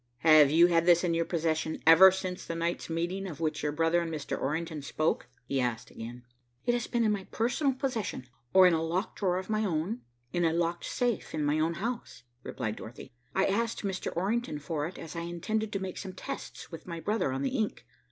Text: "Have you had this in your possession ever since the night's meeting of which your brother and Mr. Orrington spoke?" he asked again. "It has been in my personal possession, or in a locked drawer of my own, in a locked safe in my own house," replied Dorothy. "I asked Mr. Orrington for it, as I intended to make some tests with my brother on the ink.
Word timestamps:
"Have 0.21 0.49
you 0.49 0.65
had 0.65 0.87
this 0.87 1.03
in 1.03 1.13
your 1.13 1.25
possession 1.25 1.77
ever 1.85 2.09
since 2.11 2.43
the 2.43 2.55
night's 2.55 2.89
meeting 2.89 3.27
of 3.27 3.39
which 3.39 3.61
your 3.61 3.71
brother 3.71 4.01
and 4.01 4.11
Mr. 4.11 4.35
Orrington 4.35 4.81
spoke?" 4.81 5.29
he 5.45 5.61
asked 5.61 5.91
again. 5.91 6.23
"It 6.65 6.73
has 6.73 6.87
been 6.87 7.03
in 7.03 7.11
my 7.11 7.25
personal 7.25 7.73
possession, 7.73 8.25
or 8.51 8.65
in 8.65 8.73
a 8.73 8.81
locked 8.81 9.19
drawer 9.19 9.37
of 9.37 9.47
my 9.47 9.63
own, 9.63 10.01
in 10.33 10.43
a 10.43 10.53
locked 10.53 10.85
safe 10.85 11.35
in 11.35 11.45
my 11.45 11.59
own 11.59 11.75
house," 11.75 12.23
replied 12.41 12.77
Dorothy. 12.77 13.11
"I 13.35 13.45
asked 13.45 13.83
Mr. 13.83 14.11
Orrington 14.17 14.57
for 14.57 14.87
it, 14.87 14.97
as 14.97 15.15
I 15.15 15.19
intended 15.19 15.71
to 15.73 15.79
make 15.79 15.99
some 15.99 16.13
tests 16.13 16.71
with 16.71 16.87
my 16.87 16.99
brother 16.99 17.31
on 17.31 17.43
the 17.43 17.55
ink. 17.59 17.85